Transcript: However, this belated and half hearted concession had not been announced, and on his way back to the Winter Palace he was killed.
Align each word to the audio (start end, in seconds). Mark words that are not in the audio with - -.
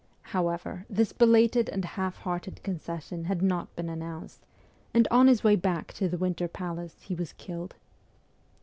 However, 0.33 0.83
this 0.89 1.13
belated 1.13 1.69
and 1.69 1.85
half 1.85 2.17
hearted 2.17 2.63
concession 2.63 3.25
had 3.25 3.43
not 3.43 3.75
been 3.75 3.87
announced, 3.87 4.47
and 4.95 5.07
on 5.11 5.27
his 5.27 5.43
way 5.43 5.55
back 5.55 5.93
to 5.93 6.09
the 6.09 6.17
Winter 6.17 6.47
Palace 6.47 6.97
he 7.03 7.13
was 7.13 7.33
killed. 7.33 7.75